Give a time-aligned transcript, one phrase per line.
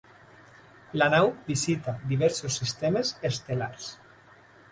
[1.01, 3.93] La nau visita diversos sistemes estel·lars.